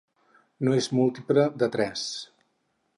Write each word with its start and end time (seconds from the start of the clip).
No 0.67 0.73
és 0.77 0.87
múltiple 1.01 1.45
de 1.65 1.71
tres. 1.77 2.05